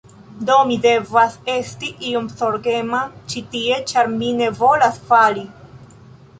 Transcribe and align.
Do, 0.45 0.53
mi 0.69 0.77
devas 0.85 1.35
esti 1.57 1.91
iom 2.13 2.31
zorgema 2.41 3.03
ĉi 3.35 3.45
tie 3.55 3.79
ĉar 3.93 4.13
mi 4.17 4.35
ne 4.41 4.51
volas 4.65 5.01
fali 5.13 5.49